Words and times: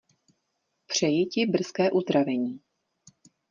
Přeji 0.87 1.25
ti 1.25 1.45
brzké 1.45 1.91
uzdravení. 1.91 2.59